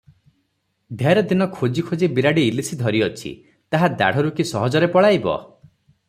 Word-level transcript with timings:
ଢେର 1.01 1.23
ଦିନ 1.31 1.47
ଖୋଜି 1.57 1.83
ଖୋଜି 1.89 2.09
ବିରାଡ଼ି 2.19 2.45
ଇଲିଶି 2.51 2.77
ଧରିଅଛି, 2.79 3.33
ତାହା 3.75 3.89
ଦାଢ଼ରୁ 3.99 4.31
କି 4.39 4.47
ସହଜରେ 4.53 4.89
ପଳାଇବ? 4.97 5.37